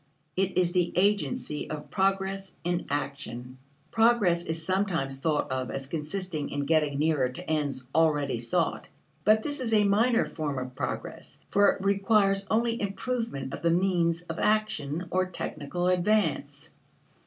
[0.35, 3.59] It is the agency of progress in action.
[3.91, 8.87] Progress is sometimes thought of as consisting in getting nearer to ends already sought.
[9.25, 13.69] But this is a minor form of progress, for it requires only improvement of the
[13.69, 16.71] means of action or technical advance.